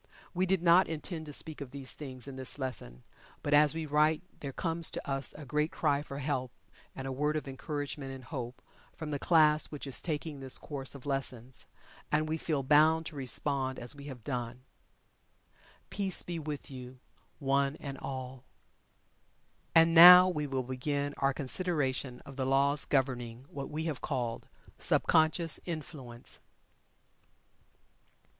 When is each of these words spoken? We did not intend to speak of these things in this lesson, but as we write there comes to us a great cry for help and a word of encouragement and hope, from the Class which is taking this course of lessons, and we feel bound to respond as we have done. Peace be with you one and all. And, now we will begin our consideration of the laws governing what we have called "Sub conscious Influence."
We 0.33 0.47
did 0.47 0.63
not 0.63 0.87
intend 0.87 1.27
to 1.27 1.31
speak 1.33 1.61
of 1.61 1.69
these 1.69 1.91
things 1.91 2.27
in 2.27 2.35
this 2.35 2.57
lesson, 2.57 3.03
but 3.43 3.53
as 3.53 3.75
we 3.75 3.85
write 3.85 4.23
there 4.39 4.51
comes 4.51 4.89
to 4.89 5.07
us 5.07 5.31
a 5.37 5.45
great 5.45 5.71
cry 5.71 6.01
for 6.01 6.17
help 6.17 6.49
and 6.95 7.05
a 7.05 7.11
word 7.11 7.35
of 7.35 7.47
encouragement 7.47 8.11
and 8.11 8.23
hope, 8.23 8.63
from 8.95 9.11
the 9.11 9.19
Class 9.19 9.67
which 9.67 9.85
is 9.85 10.01
taking 10.01 10.39
this 10.39 10.57
course 10.57 10.95
of 10.95 11.05
lessons, 11.05 11.67
and 12.11 12.27
we 12.27 12.39
feel 12.39 12.63
bound 12.63 13.05
to 13.05 13.15
respond 13.15 13.77
as 13.77 13.93
we 13.93 14.05
have 14.05 14.23
done. 14.23 14.61
Peace 15.91 16.23
be 16.23 16.39
with 16.39 16.71
you 16.71 16.97
one 17.37 17.75
and 17.75 17.99
all. 17.99 18.43
And, 19.75 19.93
now 19.93 20.27
we 20.27 20.47
will 20.47 20.63
begin 20.63 21.13
our 21.17 21.31
consideration 21.31 22.21
of 22.25 22.37
the 22.37 22.45
laws 22.47 22.85
governing 22.85 23.45
what 23.51 23.69
we 23.69 23.83
have 23.83 24.01
called 24.01 24.47
"Sub 24.79 25.05
conscious 25.05 25.59
Influence." 25.67 26.41